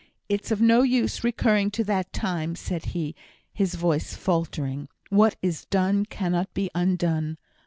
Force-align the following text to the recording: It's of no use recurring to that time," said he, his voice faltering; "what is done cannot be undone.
It's 0.27 0.49
of 0.49 0.59
no 0.59 0.81
use 0.81 1.23
recurring 1.23 1.69
to 1.77 1.83
that 1.83 2.11
time," 2.11 2.55
said 2.55 2.85
he, 2.85 3.13
his 3.53 3.75
voice 3.75 4.15
faltering; 4.15 4.87
"what 5.11 5.35
is 5.43 5.65
done 5.65 6.05
cannot 6.07 6.51
be 6.55 6.71
undone. 6.73 7.37